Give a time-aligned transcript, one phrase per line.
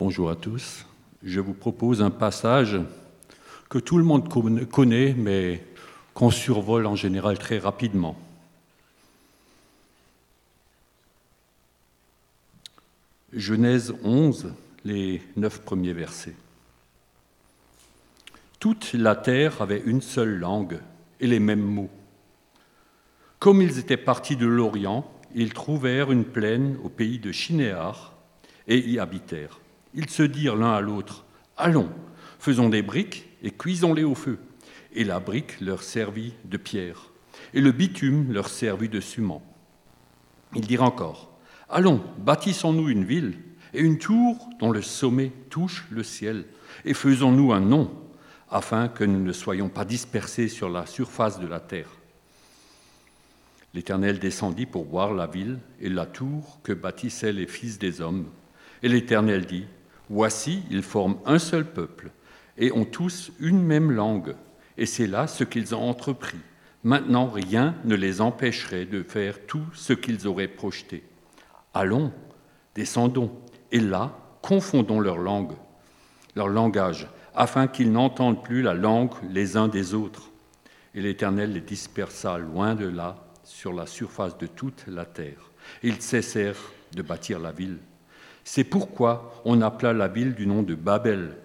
[0.00, 0.86] Bonjour à tous.
[1.22, 2.80] Je vous propose un passage
[3.68, 4.28] que tout le monde
[4.68, 5.64] connaît, mais
[6.14, 8.18] qu'on survole en général très rapidement.
[13.32, 14.52] Genèse 11,
[14.84, 16.34] les neuf premiers versets.
[18.58, 20.80] Toute la terre avait une seule langue
[21.20, 21.90] et les mêmes mots.
[23.38, 28.14] Comme ils étaient partis de l'Orient, ils trouvèrent une plaine au pays de Chinéar
[28.66, 29.60] et y habitèrent.
[29.94, 31.24] Ils se dirent l'un à l'autre
[31.56, 31.90] Allons,
[32.38, 34.38] faisons des briques et cuisons-les au feu.
[34.92, 37.10] Et la brique leur servit de pierre,
[37.52, 39.42] et le bitume leur servit de ciment.
[40.54, 41.36] Ils dirent encore
[41.68, 43.38] Allons, bâtissons-nous une ville
[43.72, 46.44] et une tour dont le sommet touche le ciel,
[46.84, 47.90] et faisons-nous un nom,
[48.50, 51.90] afin que nous ne soyons pas dispersés sur la surface de la terre.
[53.74, 58.26] L'Éternel descendit pour voir la ville et la tour que bâtissaient les fils des hommes.
[58.84, 59.64] Et l'Éternel dit,
[60.10, 62.10] Voici, ils forment un seul peuple
[62.58, 64.34] et ont tous une même langue.
[64.76, 66.38] Et c'est là ce qu'ils ont entrepris.
[66.82, 71.04] Maintenant, rien ne les empêcherait de faire tout ce qu'ils auraient projeté.
[71.72, 72.12] Allons,
[72.74, 73.32] descendons,
[73.72, 75.54] et là, confondons leur langue,
[76.36, 80.30] leur langage, afin qu'ils n'entendent plus la langue les uns des autres.
[80.94, 85.50] Et l'Éternel les dispersa loin de là, sur la surface de toute la terre.
[85.82, 87.78] Ils cessèrent de bâtir la ville.
[88.44, 91.36] C'est pourquoi on appela la ville du nom de Babel,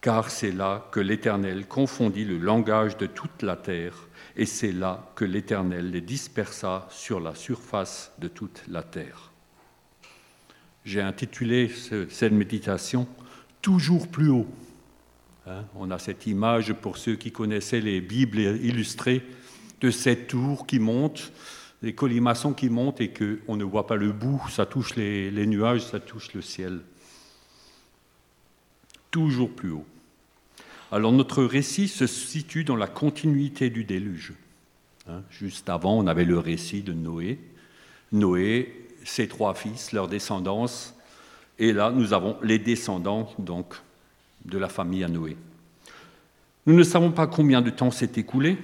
[0.00, 5.10] car c'est là que l'Éternel confondit le langage de toute la terre, et c'est là
[5.14, 9.30] que l'Éternel les dispersa sur la surface de toute la terre.
[10.84, 11.70] J'ai intitulé
[12.08, 13.06] cette méditation
[13.62, 14.48] Toujours plus haut.
[15.46, 19.22] Hein, on a cette image pour ceux qui connaissaient les Bibles illustrées
[19.80, 21.32] de cette tour qui monte,
[21.82, 25.82] des colimaçons qui montent et qu'on ne voit pas le bout, ça touche les, nuages,
[25.82, 26.80] ça touche le ciel.
[29.10, 29.86] Toujours plus haut.
[30.92, 34.34] Alors notre récit se situe dans la continuité du déluge.
[35.08, 37.40] Hein, juste avant, on avait le récit de Noé.
[38.12, 40.94] Noé, ses trois fils, leur descendance,
[41.58, 43.74] et là, nous avons les descendants donc
[44.44, 45.36] de la famille à Noé.
[46.66, 48.58] Nous ne savons pas combien de temps s'est écoulé,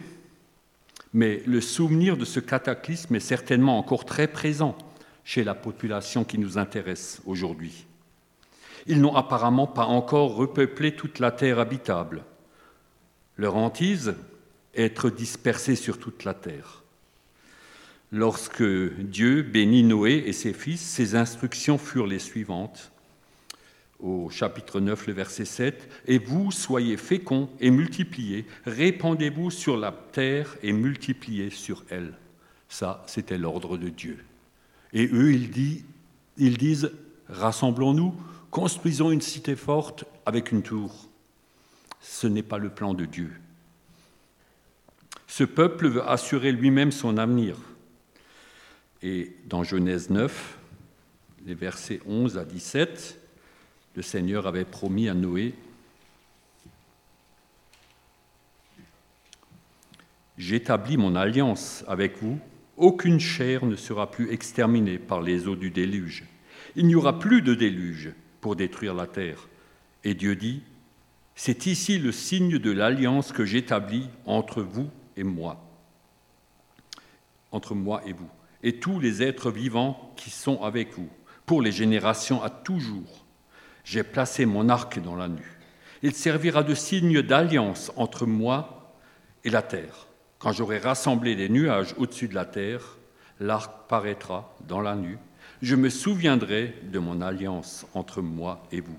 [1.12, 4.76] mais le souvenir de ce cataclysme est certainement encore très présent
[5.24, 7.86] chez la population qui nous intéresse aujourd'hui.
[8.86, 12.24] Ils n'ont apparemment pas encore repeuplé toute la terre habitable.
[13.36, 14.14] Leur hantise
[14.74, 16.82] être dispersés sur toute la terre.
[18.10, 22.90] Lorsque Dieu bénit Noé et ses fils, ses instructions furent les suivantes
[24.00, 29.92] au chapitre 9, le verset 7, Et vous soyez féconds et multipliez, répandez-vous sur la
[29.92, 32.14] terre et multipliez sur elle.
[32.68, 34.18] Ça, c'était l'ordre de Dieu.
[34.92, 35.82] Et eux, ils,
[36.36, 36.92] ils disent
[37.28, 38.14] Rassemblons-nous,
[38.50, 41.08] construisons une cité forte avec une tour.
[42.00, 43.32] Ce n'est pas le plan de Dieu.
[45.26, 47.56] Ce peuple veut assurer lui-même son avenir.
[49.02, 50.58] Et dans Genèse 9,
[51.46, 53.20] les versets 11 à 17,
[53.98, 55.56] le Seigneur avait promis à Noé
[60.38, 62.38] J'établis mon alliance avec vous,
[62.76, 66.22] aucune chair ne sera plus exterminée par les eaux du déluge.
[66.76, 69.48] Il n'y aura plus de déluge pour détruire la terre.
[70.04, 70.62] Et Dieu dit,
[71.34, 75.60] C'est ici le signe de l'alliance que j'établis entre vous et moi,
[77.50, 78.30] entre moi et vous,
[78.62, 81.08] et tous les êtres vivants qui sont avec vous,
[81.46, 83.24] pour les générations à toujours.
[83.90, 85.40] J'ai placé mon arc dans la nuit.
[86.02, 88.94] Il servira de signe d'alliance entre moi
[89.44, 90.08] et la terre.
[90.38, 92.98] Quand j'aurai rassemblé les nuages au-dessus de la terre,
[93.40, 95.16] l'arc paraîtra dans la nuit.
[95.62, 98.98] Je me souviendrai de mon alliance entre moi et vous.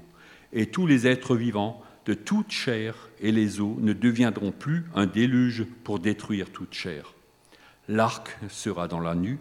[0.53, 5.05] Et tous les êtres vivants de toute chair et les eaux ne deviendront plus un
[5.05, 7.13] déluge pour détruire toute chair.
[7.89, 9.37] L'arc sera dans la nuit,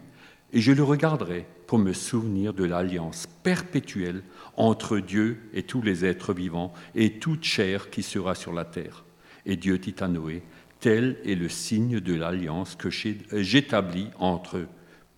[0.52, 4.22] et je le regarderai pour me souvenir de l'alliance perpétuelle
[4.56, 9.04] entre Dieu et tous les êtres vivants et toute chair qui sera sur la terre.
[9.44, 10.42] Et Dieu dit à Noé,
[10.80, 14.66] tel est le signe de l'alliance que j'établis entre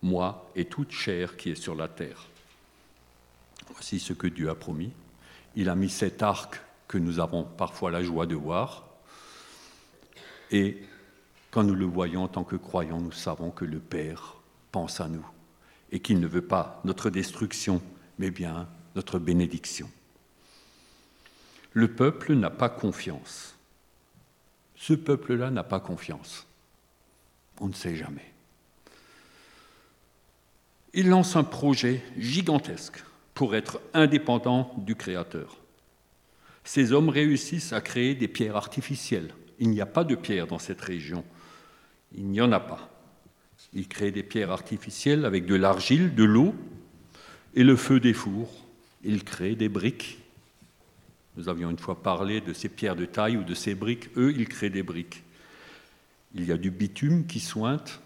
[0.01, 2.27] moi et toute chair qui est sur la terre.
[3.71, 4.91] Voici ce que Dieu a promis.
[5.55, 8.89] Il a mis cet arc que nous avons parfois la joie de voir.
[10.51, 10.83] Et
[11.49, 14.35] quand nous le voyons en tant que croyants, nous savons que le Père
[14.73, 15.25] pense à nous
[15.91, 17.81] et qu'il ne veut pas notre destruction,
[18.17, 19.89] mais bien notre bénédiction.
[21.73, 23.55] Le peuple n'a pas confiance.
[24.75, 26.45] Ce peuple-là n'a pas confiance.
[27.59, 28.31] On ne sait jamais.
[30.93, 33.03] Il lance un projet gigantesque
[33.33, 35.57] pour être indépendant du Créateur.
[36.63, 39.33] Ces hommes réussissent à créer des pierres artificielles.
[39.59, 41.23] Il n'y a pas de pierres dans cette région.
[42.13, 42.90] Il n'y en a pas.
[43.73, 46.53] Ils créent des pierres artificielles avec de l'argile, de l'eau
[47.55, 48.65] et le feu des fours.
[49.03, 50.19] Ils créent des briques.
[51.37, 54.09] Nous avions une fois parlé de ces pierres de taille ou de ces briques.
[54.17, 55.23] Eux, ils créent des briques.
[56.35, 58.01] Il y a du bitume qui sointe,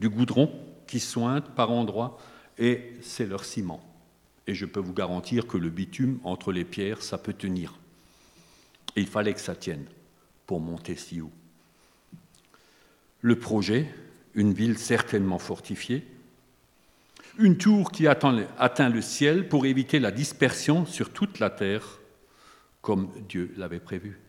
[0.00, 0.52] du goudron
[0.86, 2.18] qui sointe par endroits,
[2.58, 3.82] et c'est leur ciment.
[4.46, 7.74] Et je peux vous garantir que le bitume entre les pierres, ça peut tenir.
[8.96, 9.86] Et il fallait que ça tienne
[10.46, 11.32] pour monter si haut.
[13.22, 13.88] Le projet,
[14.34, 16.06] une ville certainement fortifiée,
[17.38, 22.00] une tour qui atteint le ciel pour éviter la dispersion sur toute la terre,
[22.80, 24.20] comme Dieu l'avait prévu.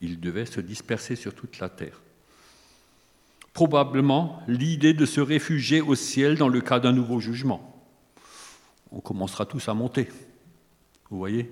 [0.00, 2.00] Il devait se disperser sur toute la terre.
[3.52, 7.72] Probablement l'idée de se réfugier au ciel dans le cas d'un nouveau jugement.
[8.92, 10.08] On commencera tous à monter.
[11.10, 11.50] Vous voyez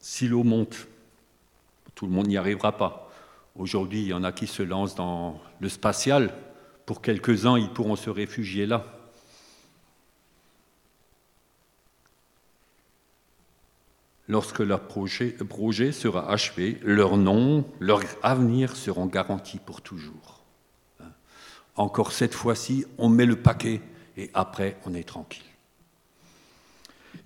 [0.00, 0.86] Si l'eau monte,
[1.94, 3.12] tout le monde n'y arrivera pas.
[3.56, 6.34] Aujourd'hui, il y en a qui se lancent dans le spatial.
[6.86, 8.84] Pour quelques-uns, ils pourront se réfugier là.
[14.26, 20.42] Lorsque leur projet, sera achevé, leur nom, leur avenir seront garantis pour toujours.
[21.76, 23.82] Encore cette fois-ci, on met le paquet
[24.16, 25.44] et après, on est tranquille.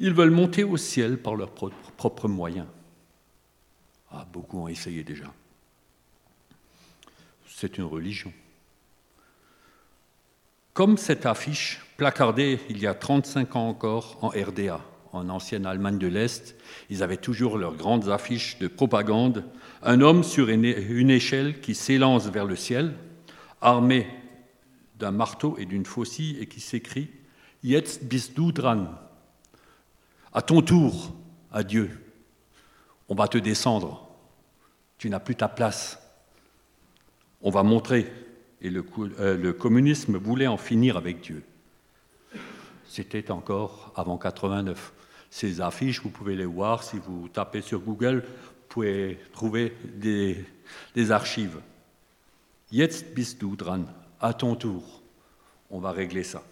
[0.00, 2.66] Ils veulent monter au ciel par leurs propres moyens.
[4.10, 5.32] Ah, beaucoup ont essayé déjà.
[7.46, 8.32] C'est une religion.
[10.78, 14.80] Comme cette affiche placardée il y a 35 ans encore en RDA,
[15.12, 16.54] en ancienne Allemagne de l'Est,
[16.88, 19.44] ils avaient toujours leurs grandes affiches de propagande,
[19.82, 22.94] un homme sur une échelle qui s'élance vers le ciel,
[23.60, 24.06] armé
[25.00, 27.10] d'un marteau et d'une faucille, et qui s'écrie
[27.64, 28.86] Jetzt bist du dran.
[30.32, 31.12] À ton tour,
[31.50, 31.90] à Dieu,
[33.08, 34.08] on va te descendre.
[34.96, 35.98] Tu n'as plus ta place.
[37.42, 38.27] On va montrer.
[38.60, 38.84] Et le,
[39.18, 41.42] euh, le communisme voulait en finir avec Dieu.
[42.88, 44.92] C'était encore avant 89.
[45.30, 50.44] Ces affiches, vous pouvez les voir si vous tapez sur Google, vous pouvez trouver des,
[50.94, 51.58] des archives.
[52.72, 53.84] Jetzt bist du dran,
[54.20, 55.02] à ton tour.
[55.70, 56.42] On va régler ça.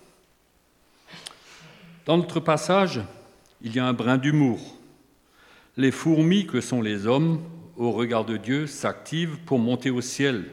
[2.05, 3.01] Dans notre passage,
[3.63, 4.61] il y a un brin d'humour.
[5.77, 7.43] Les fourmis que sont les hommes,
[7.77, 10.45] au regard de Dieu, s'activent pour monter au ciel.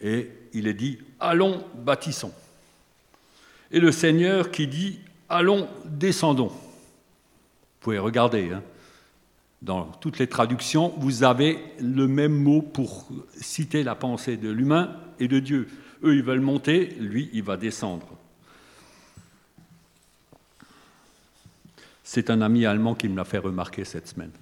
[0.00, 2.32] Et il est dit, allons, bâtissons.
[3.70, 6.52] Et le Seigneur qui dit, allons, descendons
[7.86, 8.50] pouvez regarder.
[8.50, 8.64] Hein.
[9.62, 13.06] Dans toutes les traductions, vous avez le même mot pour
[13.36, 15.68] citer la pensée de l'humain et de Dieu.
[16.02, 18.08] Eux, ils veulent monter, lui, il va descendre.
[22.02, 24.32] C'est un ami allemand qui me l'a fait remarquer cette semaine.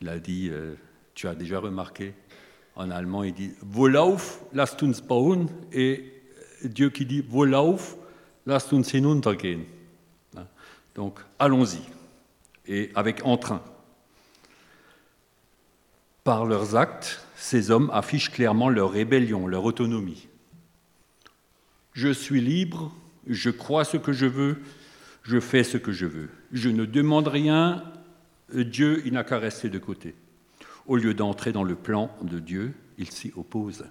[0.00, 0.74] Il a dit, euh,
[1.14, 2.14] tu as déjà remarqué,
[2.76, 6.22] en allemand, il dit, Volauf, lasst uns bauen, et
[6.64, 7.96] Dieu qui dit, Volauf,
[8.46, 9.64] lasst uns hinuntergehen.
[10.36, 10.46] Hein?
[10.94, 11.80] Donc, allons-y
[12.66, 13.62] et avec entrain.
[16.24, 20.28] Par leurs actes, ces hommes affichent clairement leur rébellion, leur autonomie.
[21.92, 22.92] Je suis libre,
[23.26, 24.62] je crois ce que je veux,
[25.24, 26.30] je fais ce que je veux.
[26.52, 27.84] Je ne demande rien,
[28.54, 30.14] Dieu, il n'a qu'à rester de côté.
[30.86, 33.86] Au lieu d'entrer dans le plan de Dieu, ils s'y opposent.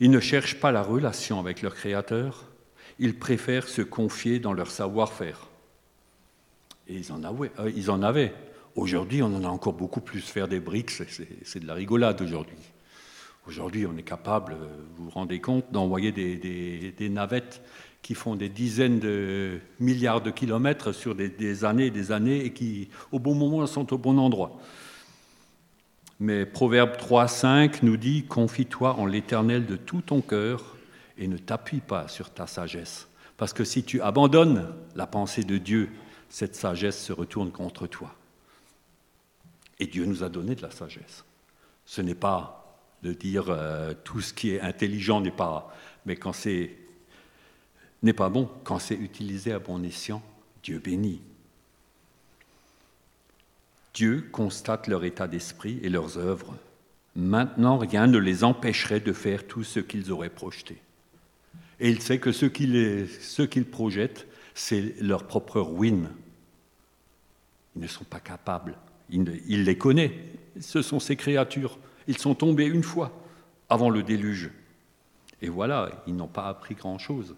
[0.00, 2.44] Ils ne cherchent pas la relation avec leur Créateur,
[2.98, 5.48] ils préfèrent se confier dans leur savoir-faire.
[6.88, 7.50] Et ils en avaient.
[7.58, 8.34] Euh, avaient.
[8.76, 10.20] Aujourd'hui, on en a encore beaucoup plus.
[10.20, 12.56] Faire des briques, c'est de la rigolade aujourd'hui.
[13.46, 14.66] Aujourd'hui, on est capable, euh,
[14.96, 17.62] vous vous rendez compte, d'envoyer des, navettes
[18.00, 22.52] qui font des dizaines de milliards de kilomètres sur des, années et des années et
[22.52, 24.58] qui, au bon moment, sont au bon endroit.
[26.20, 30.76] Mais Proverbe 3, 5 nous dit Confie-toi en l'éternel de tout ton cœur
[31.18, 33.08] et ne t'appuie pas sur ta sagesse.
[33.36, 35.90] Parce que si tu abandonnes la pensée de Dieu
[36.34, 38.12] cette sagesse se retourne contre toi.
[39.78, 41.24] Et Dieu nous a donné de la sagesse.
[41.86, 45.72] Ce n'est pas de dire euh, tout ce qui est intelligent n'est pas,
[46.06, 46.76] mais quand c'est
[48.02, 50.22] n'est pas bon, quand c'est utilisé à bon escient,
[50.64, 51.22] Dieu bénit.
[53.94, 56.54] Dieu constate leur état d'esprit et leurs œuvres.
[57.16, 60.82] Maintenant, rien ne les empêcherait de faire tout ce qu'ils auraient projeté.
[61.78, 66.10] Et il sait que ce qu'ils projettent, c'est leur propre ruine.
[67.76, 68.76] Ils ne sont pas capables.
[69.10, 70.12] Il, les connaît.
[70.60, 71.78] Ce sont ces créatures.
[72.06, 73.12] Ils sont tombés une fois
[73.68, 74.50] avant le déluge.
[75.42, 77.36] Et voilà, ils n'ont pas appris grand-chose.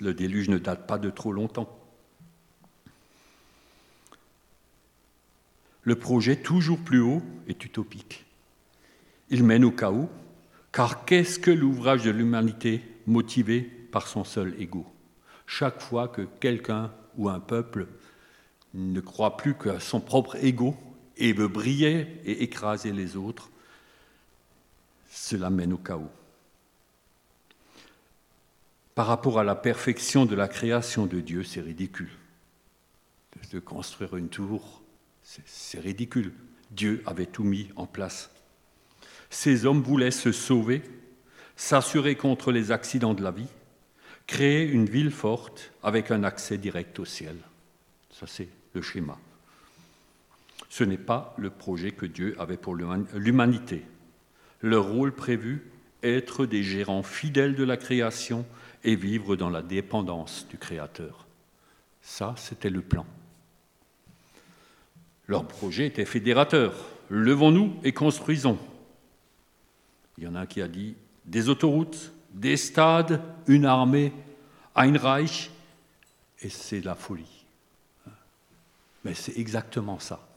[0.00, 1.81] Le déluge ne date pas de trop longtemps.
[5.82, 8.24] Le projet toujours plus haut est utopique.
[9.30, 10.08] Il mène au chaos,
[10.70, 14.86] car qu'est-ce que l'ouvrage de l'humanité motivé par son seul ego?
[15.46, 17.88] Chaque fois que quelqu'un ou un peuple
[18.74, 20.76] ne croit plus qu'à son propre ego
[21.16, 23.50] et veut briller et écraser les autres,
[25.10, 26.10] cela mène au chaos.
[28.94, 32.10] Par rapport à la perfection de la création de Dieu, c'est ridicule.
[33.50, 34.81] De construire une tour,
[35.22, 36.32] c'est ridicule.
[36.70, 38.30] Dieu avait tout mis en place.
[39.30, 40.82] Ces hommes voulaient se sauver,
[41.56, 43.48] s'assurer contre les accidents de la vie,
[44.26, 47.36] créer une ville forte avec un accès direct au ciel.
[48.10, 49.18] Ça, c'est le schéma.
[50.68, 53.84] Ce n'est pas le projet que Dieu avait pour l'humanité.
[54.62, 55.70] Leur rôle prévu,
[56.02, 58.46] être des gérants fidèles de la création
[58.84, 61.26] et vivre dans la dépendance du Créateur.
[62.00, 63.06] Ça, c'était le plan.
[65.32, 66.74] Leur projet était fédérateur.
[67.08, 68.58] Levons-nous et construisons.
[70.18, 74.12] Il y en a un qui a dit des autoroutes, des stades, une armée,
[74.74, 75.50] ein Reich,
[76.42, 77.46] et c'est la folie.
[79.06, 80.28] Mais c'est exactement ça.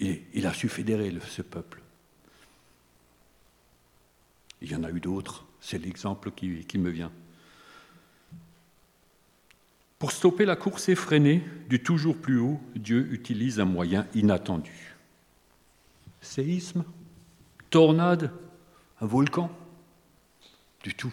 [0.00, 1.80] Il, a su fédérer ce peuple.
[4.60, 7.12] Il y en a eu d'autres, c'est l'exemple qui me vient.
[9.98, 14.94] Pour stopper la course effrénée du toujours plus haut, Dieu utilise un moyen inattendu.
[16.20, 16.84] Séisme
[17.70, 18.32] Tornade
[19.00, 19.50] Un volcan
[20.82, 21.12] Du tout.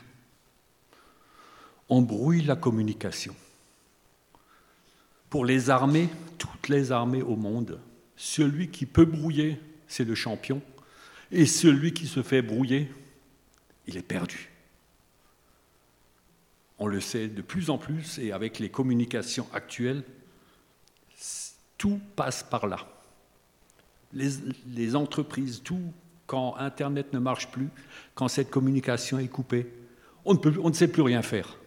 [1.89, 3.35] On brouille la communication.
[5.29, 7.79] Pour les armées, toutes les armées au monde,
[8.15, 10.61] celui qui peut brouiller, c'est le champion,
[11.31, 12.91] et celui qui se fait brouiller,
[13.87, 14.49] il est perdu.
[16.79, 20.03] On le sait de plus en plus et avec les communications actuelles,
[21.77, 22.79] tout passe par là.
[24.13, 25.93] Les, entreprises, tout,
[26.25, 27.69] quand Internet ne marche plus,
[28.13, 29.67] quand cette communication est coupée,
[30.23, 31.57] on ne, sait plus rien faire.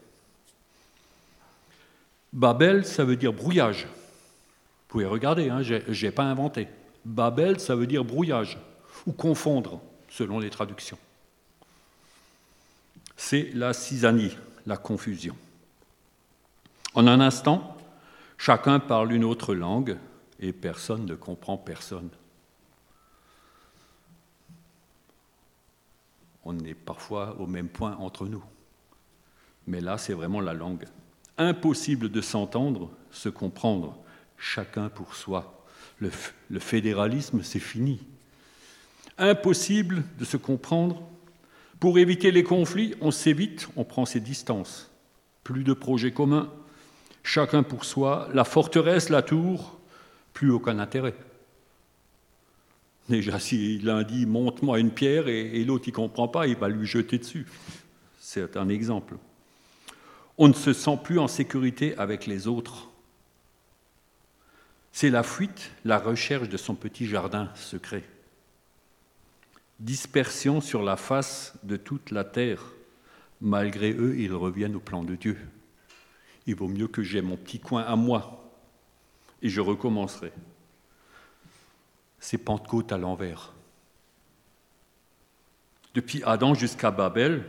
[2.32, 3.84] Babel, ça veut dire brouillage.
[3.84, 6.68] Vous pouvez regarder, hein, je n'ai pas inventé.
[7.04, 8.58] Babel, ça veut dire brouillage,
[9.06, 10.98] ou confondre, selon les traductions.
[13.16, 14.36] C'est la cisanie,
[14.68, 15.34] la confusion.
[16.94, 17.74] En un instant,
[18.36, 19.96] chacun parle une autre langue
[20.40, 22.10] et personne ne comprend personne.
[26.44, 28.44] On est parfois au même point entre nous.
[29.66, 30.84] Mais là, c'est vraiment la langue.
[31.38, 33.96] Impossible de s'entendre, se comprendre,
[34.36, 35.64] chacun pour soi.
[35.98, 36.10] Le,
[36.50, 38.06] le fédéralisme, c'est fini.
[39.16, 41.02] Impossible de se comprendre,
[41.80, 44.90] pour éviter les conflits, on s'évite, on prend ses distances.
[45.44, 46.50] Plus de projets communs,
[47.22, 49.78] chacun pour soi, la forteresse, la tour,
[50.32, 51.14] plus aucun intérêt.
[53.08, 56.86] Déjà, si l'un dit monte-moi une pierre et, l'autre n'y comprend pas, il va lui
[56.86, 57.46] jeter dessus.
[58.20, 59.14] C'est un exemple.
[60.36, 62.88] On ne se sent plus en sécurité avec les autres.
[64.92, 68.04] C'est la fuite, la recherche de son petit jardin secret
[69.78, 72.62] dispersion sur la face de toute la terre.
[73.40, 75.38] Malgré eux, ils reviennent au plan de Dieu.
[76.46, 78.52] Il vaut mieux que j'aie mon petit coin à moi
[79.42, 80.32] et je recommencerai.
[82.18, 83.52] C'est Pentecôte à l'envers.
[85.94, 87.44] Depuis Adam jusqu'à Babel,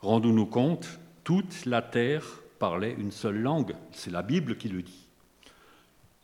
[0.00, 2.24] rendons-nous compte, toute la terre
[2.58, 3.74] parlait une seule langue.
[3.92, 5.06] C'est la Bible qui le dit.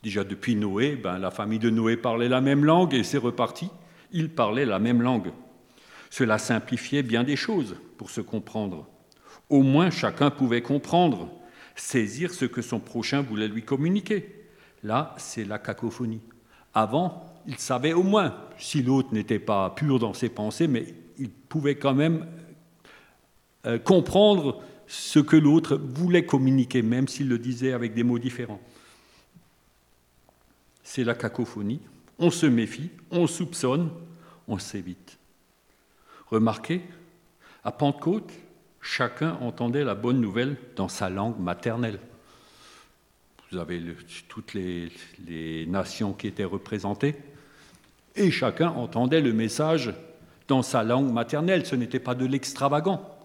[0.01, 3.69] Déjà depuis Noé, ben, la famille de Noé parlait la même langue et c'est reparti
[4.11, 5.31] ils parlaient la même langue.
[6.09, 8.87] Cela simplifiait bien des choses pour se comprendre.
[9.49, 11.29] Au moins chacun pouvait comprendre,
[11.75, 14.45] saisir ce que son prochain voulait lui communiquer.
[14.83, 16.21] Là, c'est la cacophonie.
[16.73, 20.85] Avant, il savait au moins, si l'autre n'était pas pur dans ses pensées, mais
[21.17, 22.25] il pouvait quand même
[23.65, 28.59] euh, comprendre ce que l'autre voulait communiquer, même s'il le disait avec des mots différents.
[30.83, 31.79] C'est la cacophonie
[32.21, 33.89] on se méfie, on soupçonne,
[34.47, 35.17] on s'évite.
[36.27, 36.81] Remarquez,
[37.63, 38.31] à Pentecôte,
[38.79, 41.99] chacun entendait la bonne nouvelle dans sa langue maternelle.
[43.51, 43.81] Vous avez
[44.29, 44.91] toutes les,
[45.27, 47.15] les nations qui étaient représentées,
[48.15, 49.93] et chacun entendait le message
[50.47, 53.17] dans sa langue maternelle, ce n'était pas de l'extravagant.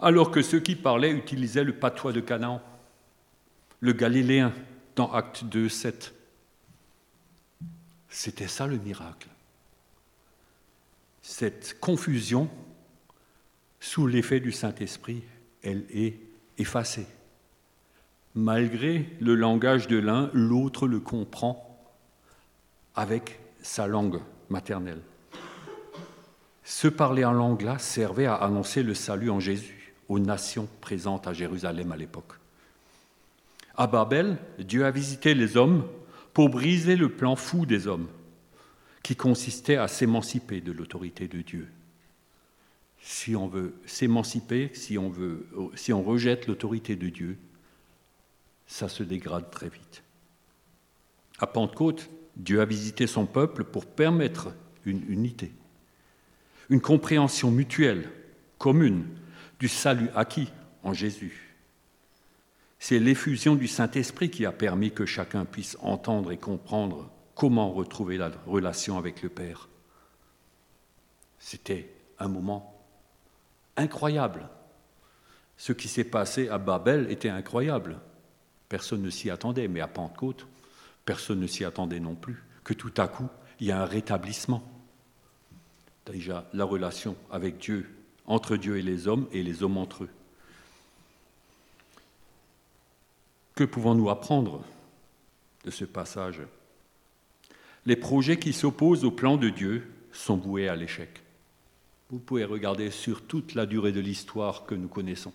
[0.00, 2.62] Alors que ceux qui parlaient utilisaient le patois de Canaan,
[3.80, 4.52] le galiléen,
[4.96, 6.14] dans Acte 2, 7.
[8.10, 9.28] C'était ça le miracle.
[11.22, 12.50] Cette confusion,
[13.78, 15.22] sous l'effet du Saint-Esprit,
[15.62, 16.18] elle est
[16.58, 17.06] effacée.
[18.34, 21.66] Malgré le langage de l'un, l'autre le comprend.
[22.96, 25.00] avec sa langue maternelle.
[26.64, 31.32] Ce parler en langue-là servait à annoncer le salut en Jésus aux nations présentes à
[31.32, 32.34] Jérusalem à l'époque.
[33.76, 35.86] À Babel, Dieu a visité les hommes
[36.32, 38.08] pour briser le plan fou des hommes,
[39.02, 41.68] qui consistait à s'émanciper de l'autorité de Dieu.
[43.02, 47.38] Si on veut s'émanciper, si on, rejette l'autorité de Dieu,
[48.66, 50.02] ça se dégrade très vite.
[51.38, 55.52] À Pentecôte, Dieu a visité son peuple pour permettre une unité,
[56.68, 58.10] une compréhension mutuelle,
[58.58, 59.06] commune,
[59.58, 60.50] du salut acquis
[60.82, 61.49] en Jésus.
[62.82, 68.16] C'est l'effusion du Saint-Esprit qui a permis que chacun puisse entendre et comprendre comment retrouver
[68.16, 69.68] la relation avec le Père.
[71.38, 72.82] C'était un moment
[73.76, 74.48] incroyable.
[75.58, 78.00] Ce qui s'est passé à Babel était incroyable.
[78.70, 80.46] Personne ne s'y attendait, mais à Pentecôte,
[81.04, 83.28] personne ne s'y attendait non plus, que tout à coup,
[83.60, 84.62] il y a un rétablissement.
[86.06, 87.90] Déjà, la relation avec Dieu,
[88.24, 90.10] entre Dieu et les hommes, et les hommes entre eux.
[93.60, 94.64] Que pouvons-nous apprendre
[95.66, 96.40] de ce passage?
[97.84, 101.20] Les projets qui s'opposent au plan de Dieu sont voués à l'échec.
[102.08, 105.34] Vous pouvez regarder sur toute la durée de l'histoire que nous connaissons.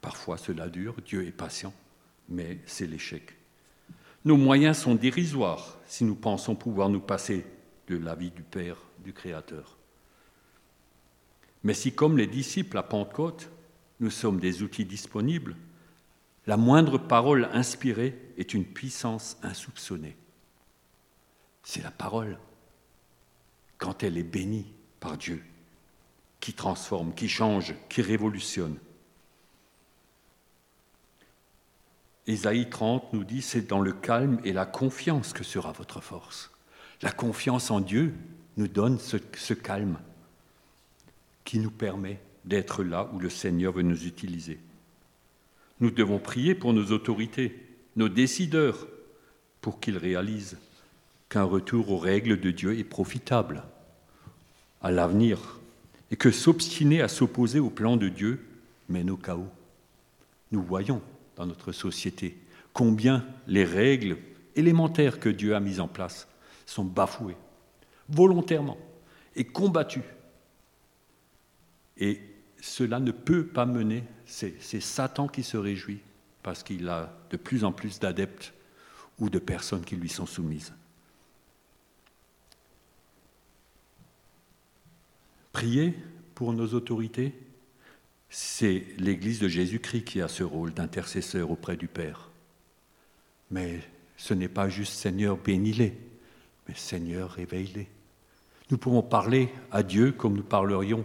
[0.00, 1.72] Parfois cela dure, Dieu est patient,
[2.28, 3.36] mais c'est l'échec.
[4.24, 7.46] Nos moyens sont dérisoires si nous pensons pouvoir nous passer
[7.86, 9.76] de la vie du Père, du Créateur.
[11.62, 13.50] Mais si, comme les disciples à Pentecôte,
[14.00, 15.54] nous sommes des outils disponibles,
[16.46, 20.16] la moindre parole inspirée est une puissance insoupçonnée.
[21.62, 22.38] C'est la parole,
[23.78, 24.66] quand elle est bénie
[24.98, 25.42] par Dieu,
[26.40, 28.76] qui transforme, qui change, qui révolutionne.
[32.26, 36.50] Ésaïe 30 nous dit, c'est dans le calme et la confiance que sera votre force.
[37.02, 38.14] La confiance en Dieu
[38.56, 39.98] nous donne ce, ce calme
[41.44, 44.58] qui nous permet d'être là où le Seigneur veut nous utiliser.
[45.82, 47.58] Nous devons prier pour nos autorités,
[47.96, 48.86] nos décideurs,
[49.60, 50.56] pour qu'ils réalisent
[51.28, 53.64] qu'un retour aux règles de Dieu est profitable
[54.80, 55.58] à l'avenir
[56.12, 58.46] et que s'obstiner à s'opposer au plan de Dieu
[58.88, 59.48] mène au chaos.
[60.52, 61.02] Nous voyons
[61.34, 62.38] dans notre société,
[62.72, 64.18] combien les règles
[64.54, 66.28] élémentaires que Dieu a mises en place
[66.64, 67.36] sont bafouées,
[68.08, 68.78] volontairement,
[69.34, 70.04] et combattues.
[72.62, 75.98] Cela ne peut pas mener, c'est Satan qui se réjouit,
[76.44, 78.54] parce qu'il a de plus en plus d'adeptes
[79.18, 80.72] ou de personnes qui lui sont soumises.
[85.50, 85.96] Prier
[86.36, 87.34] pour nos autorités,
[88.30, 92.30] c'est l'Église de Jésus-Christ qui a ce rôle d'intercesseur auprès du Père.
[93.50, 93.80] Mais
[94.16, 95.98] ce n'est pas juste Seigneur, bénis-les,
[96.68, 97.88] mais Seigneur, réveille-les.
[98.70, 101.04] Nous pouvons parler à Dieu comme nous parlerions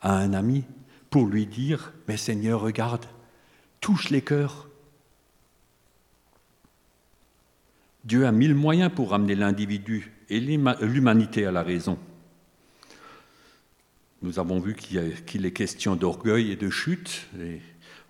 [0.00, 0.64] à un ami
[1.10, 3.04] pour lui dire, mais Seigneur, regarde,
[3.80, 4.68] touche les cœurs.
[8.04, 11.98] Dieu a mille moyens pour ramener l'individu et l'humanité à la raison.
[14.22, 17.26] Nous avons vu qu'il est question d'orgueil et de chute.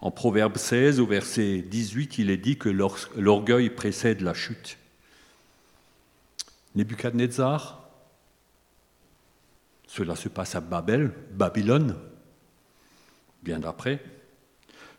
[0.01, 4.77] en Proverbe 16, au verset 18, il est dit que l'orgueil précède la chute.
[6.75, 7.89] Nebuchadnezzar,
[9.87, 11.97] cela se passe à Babel, Babylone,
[13.43, 14.03] bien d'après.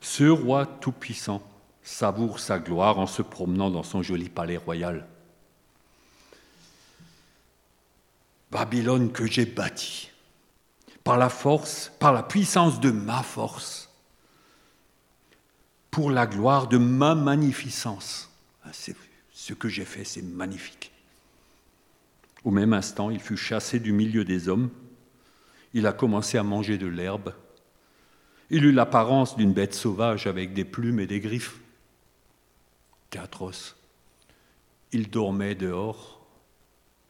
[0.01, 1.41] Ce roi tout-puissant
[1.83, 5.07] savoure sa gloire en se promenant dans son joli palais royal.
[8.51, 10.11] Babylone que j'ai bâti
[11.03, 13.89] par la force, par la puissance de ma force,
[15.89, 18.29] pour la gloire de ma magnificence.
[18.63, 20.91] Ah, ce que j'ai fait, c'est magnifique.
[22.43, 24.69] Au même instant, il fut chassé du milieu des hommes.
[25.73, 27.33] Il a commencé à manger de l'herbe.
[28.53, 31.61] Il eut l'apparence d'une bête sauvage avec des plumes et des griffes.
[33.09, 33.37] C'était
[34.91, 36.27] Il dormait dehors.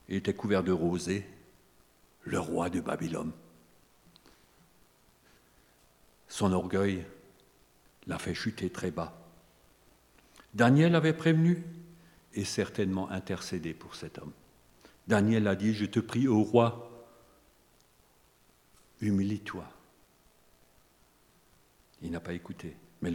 [0.08, 1.26] Il était couvert de rosée,
[2.22, 3.32] le roi de Babylone.
[6.28, 7.04] Son orgueil
[8.06, 9.20] l'a fait chuter très bas.
[10.54, 11.64] Daniel avait prévenu
[12.36, 14.34] et certainement intercédé pour cet homme.
[15.08, 17.08] Daniel a dit, je te prie au roi,
[19.02, 19.68] humilie-toi.
[22.02, 22.76] Il n'a pas écouté.
[23.02, 23.12] Mais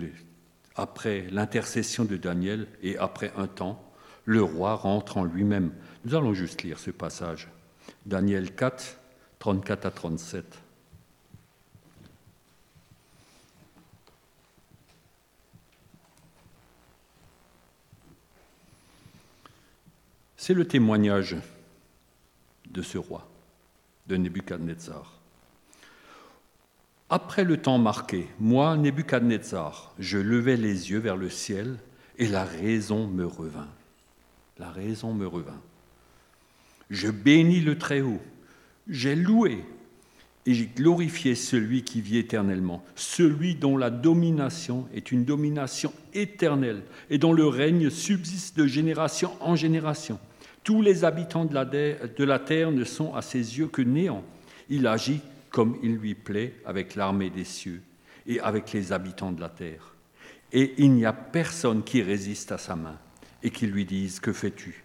[0.74, 3.82] après l'intercession de Daniel et après un temps,
[4.24, 5.72] le roi rentre en lui-même.
[6.04, 7.48] Nous allons juste lire ce passage.
[8.04, 8.98] Daniel 4,
[9.38, 10.62] 34 à 37.
[20.36, 21.36] C'est le témoignage
[22.70, 23.28] de ce roi,
[24.06, 25.15] de Nebuchadnezzar.
[27.08, 31.76] Après le temps marqué, moi, Nebuchadnezzar, je levai les yeux vers le ciel
[32.18, 33.68] et la raison me revint.
[34.58, 35.60] La raison me revint.
[36.90, 38.20] Je bénis le Très-Haut,
[38.88, 39.64] j'ai loué
[40.46, 46.82] et j'ai glorifié celui qui vit éternellement, celui dont la domination est une domination éternelle
[47.10, 50.18] et dont le règne subsiste de génération en génération.
[50.62, 54.24] Tous les habitants de la, terre ne sont à ses yeux que néant.
[54.68, 57.82] Il agit comme il lui plaît avec l'armée des cieux
[58.26, 59.94] et avec les habitants de la terre.
[60.52, 62.98] Et il n'y a personne qui résiste à sa main
[63.42, 64.84] et qui lui dise Que fais-tu?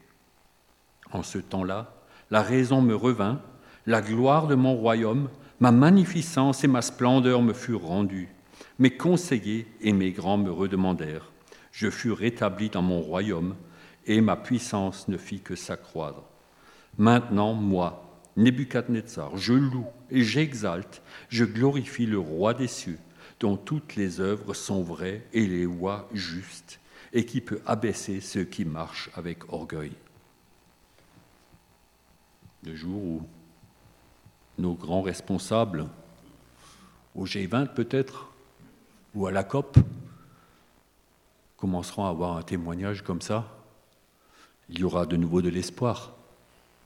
[1.12, 1.94] En ce temps-là,
[2.30, 3.42] la raison me revint,
[3.86, 8.30] la gloire de mon royaume, ma magnificence et ma splendeur me furent rendues.
[8.80, 11.32] Mes conseillers et mes grands me redemandèrent.
[11.72, 13.56] Je fus rétabli dans mon royaume
[14.06, 16.24] et ma puissance ne fit que s'accroître.
[16.98, 23.00] Maintenant, moi, Nebuchadnezzar, je loue et j'exalte, je glorifie le roi des cieux,
[23.40, 26.80] dont toutes les œuvres sont vraies et les lois justes,
[27.14, 29.92] et qui peut abaisser ceux qui marchent avec orgueil.
[32.64, 33.22] Le jour où
[34.58, 35.88] nos grands responsables,
[37.16, 38.30] au G20 peut-être,
[39.14, 39.78] ou à la COP,
[41.58, 43.48] commenceront à avoir un témoignage comme ça,
[44.70, 46.14] il y aura de nouveau de l'espoir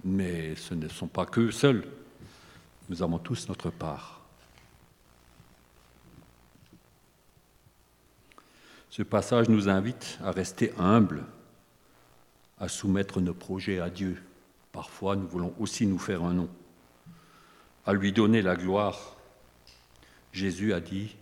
[0.06, 1.84] mais ce ne sont pas qu'eux seuls.
[2.88, 4.22] Nous avons tous notre part.
[8.92, 11.26] Ce passage nous invite à rester humbles,
[12.60, 14.22] à soumettre nos projets à Dieu.
[14.72, 16.50] Parfois, nous voulons aussi nous faire un nom,
[17.86, 19.18] à lui donner la gloire.
[20.32, 21.16] Jésus a dit,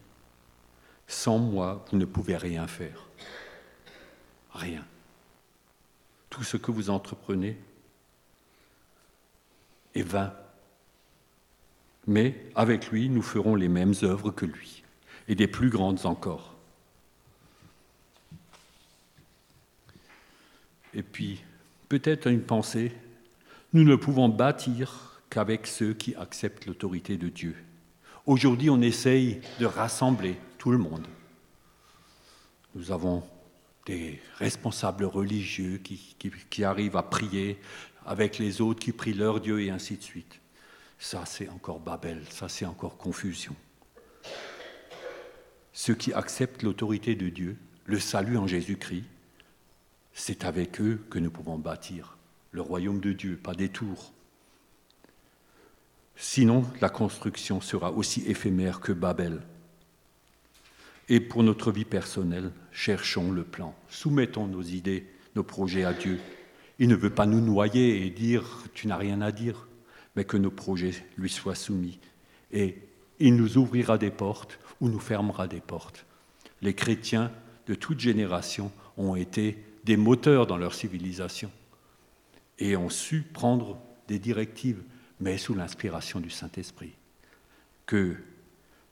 [1.08, 3.08] sans moi, vous ne pouvez rien faire.
[4.54, 4.86] Rien.
[6.30, 7.58] Tout ce que vous entreprenez,
[9.96, 10.34] et vain.
[12.08, 14.84] Mais avec lui, nous ferons les mêmes œuvres que lui,
[15.28, 16.54] et des plus grandes encore.
[20.94, 21.42] Et puis,
[21.90, 22.92] peut-être une pensée,
[23.72, 27.56] nous ne pouvons bâtir qu'avec ceux qui acceptent l'autorité de Dieu.
[28.26, 31.08] Aujourd'hui, on essaye de rassembler tout le monde.
[32.76, 33.24] Nous avons
[33.86, 36.16] des responsables religieux qui,
[36.50, 37.60] qui arrivent à prier
[38.06, 40.40] avec les autres qui prient leur Dieu et ainsi de suite.
[41.00, 43.56] Ça, c'est encore Babel, ça, c'est encore confusion.
[45.74, 49.06] Ceux qui acceptent l'autorité de Dieu, le salut en Jésus-Christ,
[50.14, 52.18] c'est avec eux que nous pouvons bâtir
[52.54, 54.14] le royaume de Dieu, pas des tours.
[56.16, 59.42] Sinon, la construction sera aussi éphémère que Babel.
[61.10, 66.20] Et pour notre vie personnelle, cherchons le plan, soumettons nos idées, nos projets à Dieu
[66.80, 69.68] il ne veut pas nous noyer et dire tu n'as rien à dire,
[70.16, 72.00] mais que nos projets lui soient soumis.
[72.52, 72.78] Et
[73.20, 76.06] il nous ouvrira des portes ou nous fermera des portes.
[76.62, 77.32] Les chrétiens
[77.68, 81.52] de toute génération ont été des moteurs dans leur civilisation
[82.60, 84.84] et ont su prendre des directives,
[85.20, 86.94] mais sous l'inspiration du Saint-Esprit.
[87.86, 88.16] Que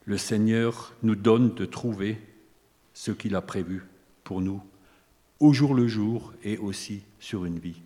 [0.06, 2.20] le Seigneur nous donne de trouver
[2.94, 3.84] ce qu'il a prévu
[4.24, 4.62] pour nous
[5.42, 7.82] au jour le jour et aussi sur une vie.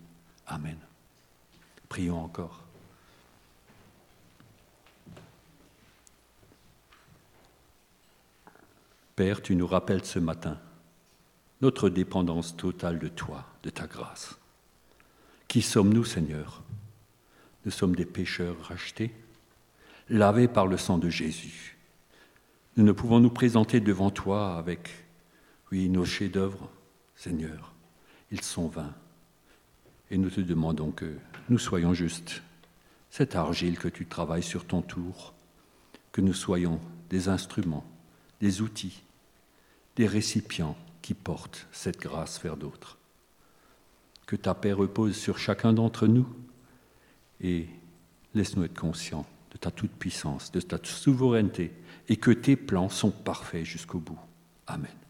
[0.46, 0.76] Amen.
[1.88, 2.62] Prions encore.
[9.16, 10.60] Père, tu nous rappelles ce matin
[11.62, 14.36] notre dépendance totale de toi, de ta grâce.
[15.48, 16.62] Qui sommes-nous, Seigneur?
[17.64, 19.10] Nous sommes des pécheurs rachetés,
[20.10, 21.78] lavés par le sang de Jésus.
[22.76, 24.90] Nous ne pouvons nous présenter devant toi avec,
[25.72, 26.70] oui, nos chefs-d'œuvre,
[27.16, 27.72] Seigneur,
[28.30, 28.94] ils sont vains.
[30.10, 31.16] Et nous te demandons que
[31.48, 32.42] nous soyons justes.
[33.10, 35.34] Cette argile que tu travailles sur ton tour,
[36.12, 37.84] que nous soyons des instruments,
[38.40, 39.02] des outils,
[39.96, 42.98] des récipients qui portent cette grâce vers d'autres.
[44.26, 46.26] Que ta paix repose sur chacun d'entre nous
[47.40, 47.68] et
[48.34, 51.72] laisse-nous être conscients de ta toute-puissance, de ta souveraineté
[52.08, 54.18] et que tes plans sont parfaits jusqu'au bout.
[54.66, 55.05] Amen.